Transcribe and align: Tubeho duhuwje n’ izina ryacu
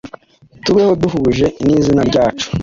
Tubeho 0.65 0.91
duhuwje 1.01 1.47
n’ 1.65 1.67
izina 1.77 2.01
ryacu 2.09 2.47